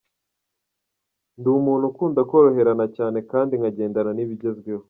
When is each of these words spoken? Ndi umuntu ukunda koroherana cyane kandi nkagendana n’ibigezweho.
Ndi 1.39 1.47
umuntu 1.57 1.85
ukunda 1.91 2.19
koroherana 2.29 2.85
cyane 2.97 3.17
kandi 3.31 3.53
nkagendana 3.59 4.11
n’ibigezweho. 4.13 4.79